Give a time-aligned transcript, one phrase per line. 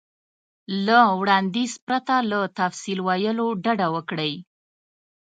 [0.85, 4.33] له وړاندیز پرته له تفصیل ویلو ډډه وکړئ.